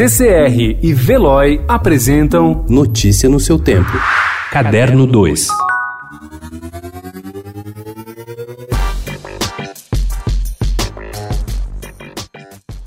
CCR 0.00 0.78
e 0.82 0.94
Veloy 0.94 1.60
apresentam 1.68 2.64
Notícia 2.66 3.28
no 3.28 3.38
seu 3.38 3.58
tempo. 3.58 3.90
Caderno 4.50 5.06
2. 5.06 5.48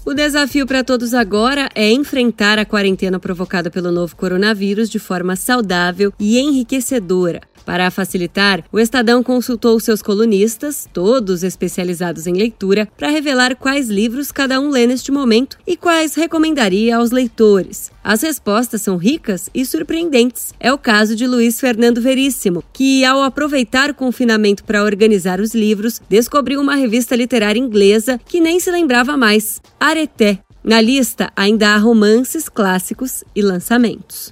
O 0.04 0.13
desafio 0.15 0.65
para 0.65 0.84
todos 0.84 1.13
agora 1.13 1.70
é 1.76 1.91
enfrentar 1.91 2.57
a 2.57 2.65
quarentena 2.65 3.19
provocada 3.19 3.69
pelo 3.69 3.91
novo 3.91 4.15
coronavírus 4.15 4.89
de 4.89 4.97
forma 4.97 5.35
saudável 5.35 6.11
e 6.19 6.39
enriquecedora. 6.39 7.41
Para 7.65 7.89
facilitar, 7.89 8.63
o 8.71 8.79
Estadão 8.79 9.23
consultou 9.23 9.79
seus 9.79 10.01
colunistas, 10.01 10.87
todos 10.91 11.43
especializados 11.43 12.27
em 12.27 12.33
leitura, 12.33 12.87
para 12.97 13.09
revelar 13.09 13.55
quais 13.55 13.89
livros 13.89 14.31
cada 14.31 14.59
um 14.59 14.69
lê 14.69 14.85
neste 14.85 15.12
momento 15.12 15.57
e 15.65 15.77
quais 15.77 16.16
recomendaria 16.16 16.98
aos 16.98 17.12
leitores. 17.12 17.91
As 18.03 18.21
respostas 18.21 18.81
são 18.81 18.98
ricas 18.98 19.49
e 19.54 19.66
surpreendentes. 19.66 20.54
É 20.59 20.73
o 20.73 20.77
caso 20.77 21.16
de 21.16 21.26
Luiz 21.26 21.59
Fernando 21.59 22.02
Veríssimo, 22.02 22.63
que, 22.73 23.05
ao 23.05 23.23
aproveitar 23.23 23.90
o 23.90 23.95
confinamento 23.95 24.63
para 24.66 24.84
organizar 24.84 25.40
os 25.40 25.55
livros, 25.55 26.02
descobriu 26.09 26.59
uma 26.59 26.76
revista 26.76 27.16
literária 27.16 27.59
inglesa 27.59 28.20
que 28.26 28.41
nem 28.41 28.59
se 28.59 28.70
lembrava 28.70 29.16
mais, 29.16 29.62
Areté. 29.80 30.40
Na 30.63 30.80
lista 30.80 31.30
ainda 31.35 31.73
há 31.73 31.77
romances 31.77 32.48
clássicos 32.48 33.23
e 33.35 33.41
lançamentos. 33.41 34.32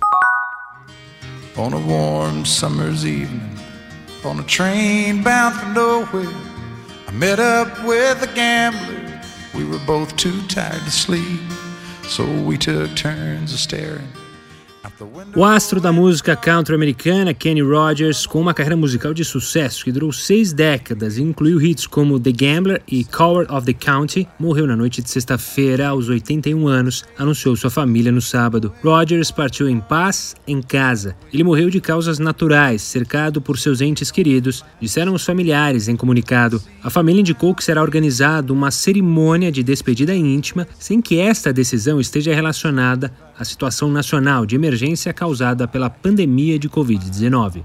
On 1.62 1.74
a 1.74 1.80
warm 1.80 2.44
summer's 2.44 3.06
evening 3.06 3.56
on 4.26 4.40
a 4.40 4.44
train 4.44 5.22
bound 5.22 5.54
for 5.54 5.68
nowhere. 5.68 6.36
I 7.08 7.12
met 7.12 7.40
up 7.40 7.86
with 7.86 8.24
a 8.24 8.34
gambler. 8.34 9.22
We 9.54 9.64
were 9.66 9.78
both 9.86 10.16
too 10.16 10.42
tired 10.48 10.82
to 10.82 10.92
sleep, 10.92 11.40
so 12.08 12.26
we 12.42 12.58
took 12.58 12.96
turns 12.96 13.54
of 13.54 13.60
staring. 13.60 14.08
O 15.36 15.46
astro 15.46 15.80
da 15.80 15.92
música 15.92 16.36
country 16.36 16.74
americana, 16.74 17.34
Kenny 17.34 17.62
Rogers, 17.62 18.26
com 18.26 18.42
uma 18.42 18.54
carreira 18.54 18.76
musical 18.76 19.14
de 19.14 19.24
sucesso 19.24 19.84
que 19.84 19.92
durou 19.92 20.12
seis 20.12 20.52
décadas 20.54 21.18
e 21.18 21.22
incluiu 21.22 21.62
hits 21.62 21.86
como 21.86 22.20
The 22.20 22.32
Gambler 22.32 22.82
e 22.88 23.04
Coward 23.04 23.52
of 23.54 23.66
the 23.66 23.74
County, 23.74 24.28
morreu 24.40 24.66
na 24.66 24.76
noite 24.76 25.02
de 25.02 25.10
sexta-feira 25.10 25.90
aos 25.90 26.10
81 26.10 26.68
anos, 26.68 27.04
anunciou 27.18 27.56
sua 27.56 27.70
família 27.70 28.12
no 28.12 28.22
sábado. 28.22 28.74
Rogers 28.84 29.30
partiu 29.30 29.70
em 29.70 29.80
paz 29.80 30.36
em 30.48 30.62
casa. 30.62 31.16
Ele 31.32 31.44
morreu 31.44 31.70
de 31.70 31.80
causas 31.80 32.18
naturais, 32.18 32.82
cercado 32.82 33.42
por 33.42 33.60
seus 33.60 33.82
entes 33.82 34.10
queridos, 34.10 34.66
disseram 34.80 35.14
os 35.14 35.24
familiares 35.24 35.88
em 35.88 35.96
comunicado. 35.96 36.62
A 36.84 36.90
família 36.90 37.22
indicou 37.22 37.54
que 37.54 37.64
será 37.64 37.82
organizada 37.82 38.52
uma 38.52 38.72
cerimônia 38.72 39.52
de 39.52 39.62
despedida 39.62 40.16
íntima, 40.16 40.68
sem 40.80 41.02
que 41.02 41.20
esta 41.20 41.54
decisão 41.54 42.00
esteja 42.00 42.34
relacionada 42.34 43.12
à 43.38 43.44
situação 43.44 43.90
nacional 43.90 44.46
de 44.46 44.56
emergência 44.56 45.14
causada 45.14 45.68
pela 45.68 45.90
pandemia 45.90 46.58
de 46.60 46.70
Covid-19. 46.70 47.64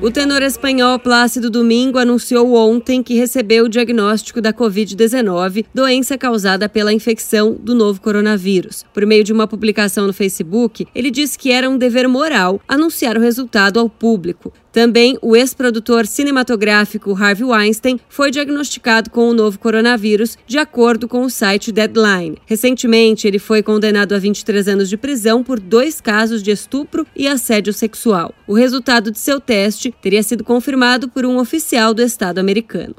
O 0.00 0.12
tenor 0.12 0.42
espanhol 0.42 0.96
Plácido 1.00 1.50
Domingo 1.50 1.98
anunciou 1.98 2.54
ontem 2.54 3.02
que 3.02 3.16
recebeu 3.16 3.64
o 3.64 3.68
diagnóstico 3.68 4.40
da 4.40 4.52
Covid-19, 4.52 5.66
doença 5.74 6.16
causada 6.16 6.68
pela 6.68 6.92
infecção 6.92 7.52
do 7.52 7.74
novo 7.74 8.00
coronavírus. 8.00 8.84
Por 8.94 9.04
meio 9.04 9.24
de 9.24 9.32
uma 9.32 9.48
publicação 9.48 10.06
no 10.06 10.12
Facebook, 10.12 10.86
ele 10.94 11.10
disse 11.10 11.36
que 11.36 11.50
era 11.50 11.68
um 11.68 11.76
dever 11.76 12.08
moral 12.08 12.60
anunciar 12.68 13.16
o 13.16 13.20
resultado 13.20 13.80
ao 13.80 13.90
público. 13.90 14.52
Também 14.78 15.18
o 15.20 15.34
ex-produtor 15.34 16.06
cinematográfico 16.06 17.12
Harvey 17.12 17.42
Weinstein 17.42 17.98
foi 18.08 18.30
diagnosticado 18.30 19.10
com 19.10 19.28
o 19.28 19.34
novo 19.34 19.58
coronavírus, 19.58 20.38
de 20.46 20.56
acordo 20.56 21.08
com 21.08 21.22
o 21.24 21.28
site 21.28 21.72
Deadline. 21.72 22.38
Recentemente, 22.46 23.26
ele 23.26 23.40
foi 23.40 23.60
condenado 23.60 24.14
a 24.14 24.20
23 24.20 24.68
anos 24.68 24.88
de 24.88 24.96
prisão 24.96 25.42
por 25.42 25.58
dois 25.58 26.00
casos 26.00 26.44
de 26.44 26.52
estupro 26.52 27.04
e 27.16 27.26
assédio 27.26 27.72
sexual. 27.72 28.32
O 28.46 28.54
resultado 28.54 29.10
de 29.10 29.18
seu 29.18 29.40
teste 29.40 29.92
teria 30.00 30.22
sido 30.22 30.44
confirmado 30.44 31.08
por 31.08 31.26
um 31.26 31.38
oficial 31.38 31.92
do 31.92 32.00
Estado 32.00 32.38
americano. 32.38 32.94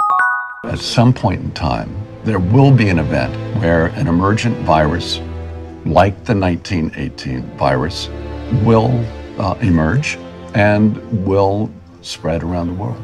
At 0.66 0.82
some 0.82 1.14
point 1.14 1.42
in 1.42 1.52
time, 1.52 1.88
there 2.26 2.40
will 2.40 2.74
be 2.74 2.90
an 2.90 3.00
event 3.00 3.32
where 3.62 3.86
an 3.98 4.10
emergent 4.10 4.54
virus, 4.66 5.22
like 5.86 6.18
the 6.26 6.36
1918 6.36 7.42
virus, 7.58 8.10
will 8.66 8.92
uh, 9.40 9.56
emerge 9.62 10.20
and 10.54 10.98
will 11.26 11.70
spread 12.02 12.44
around 12.44 12.70
the 12.70 12.82
world. 12.82 12.98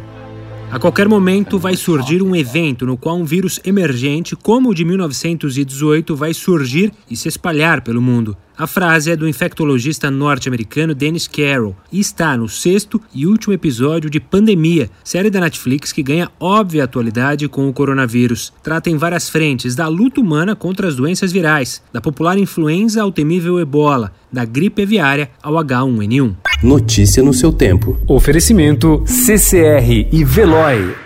A 0.71 0.79
qualquer 0.79 1.07
momento 1.07 1.59
vai 1.59 1.75
surgir 1.75 2.21
um 2.21 2.35
evento 2.35 2.85
no 2.85 2.97
qual 2.97 3.17
um 3.17 3.23
vírus 3.23 3.59
emergente, 3.63 4.35
como 4.35 4.69
o 4.69 4.73
de 4.73 4.83
1918, 4.83 6.15
vai 6.15 6.33
surgir 6.33 6.91
e 7.09 7.15
se 7.15 7.27
espalhar 7.27 7.81
pelo 7.81 8.01
mundo. 8.01 8.35
A 8.57 8.65
frase 8.65 9.11
é 9.11 9.17
do 9.17 9.27
infectologista 9.27 10.09
norte-americano 10.09 10.95
Dennis 10.95 11.27
Carroll 11.27 11.75
e 11.91 11.99
está 11.99 12.37
no 12.37 12.47
sexto 12.47 13.01
e 13.13 13.27
último 13.27 13.53
episódio 13.53 14.09
de 14.09 14.19
Pandemia, 14.19 14.89
série 15.03 15.29
da 15.29 15.41
Netflix 15.41 15.91
que 15.91 16.01
ganha 16.01 16.31
óbvia 16.39 16.85
atualidade 16.85 17.49
com 17.49 17.67
o 17.67 17.73
coronavírus. 17.73 18.53
Trata 18.63 18.89
em 18.89 18.95
várias 18.95 19.27
frentes 19.27 19.75
da 19.75 19.89
luta 19.89 20.21
humana 20.21 20.55
contra 20.55 20.87
as 20.87 20.95
doenças 20.95 21.33
virais, 21.33 21.83
da 21.91 21.99
popular 21.99 22.37
influenza 22.37 23.01
ao 23.01 23.11
temível 23.11 23.59
ebola, 23.59 24.13
da 24.31 24.45
gripe 24.45 24.83
aviária 24.83 25.29
ao 25.43 25.55
H1N1. 25.55 26.35
Notícia 26.63 27.21
no 27.21 27.33
seu 27.33 27.51
tempo. 27.51 27.99
Oferecimento 28.07 29.03
CCR 29.05 30.07
e 30.11 30.23
Veloy. 30.23 31.04